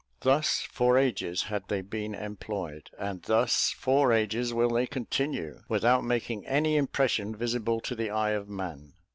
Thus 0.21 0.61
for 0.61 0.97
ages 0.97 1.43
had 1.43 1.67
they 1.67 1.81
been 1.81 2.15
employed, 2.15 2.89
and 2.97 3.21
thus 3.21 3.69
for 3.69 4.11
ages 4.11 4.51
will 4.51 4.69
they 4.69 4.87
continue, 4.87 5.61
without 5.69 6.03
making 6.03 6.43
any 6.47 6.75
impression 6.75 7.35
visible 7.35 7.79
to 7.81 7.93
the 7.93 8.09
eye 8.09 8.31
of 8.31 8.49
man. 8.49 8.93